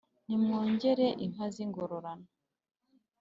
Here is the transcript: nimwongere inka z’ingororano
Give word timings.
nimwongere 0.27 1.07
inka 1.25 1.45
z’ingororano 1.53 2.27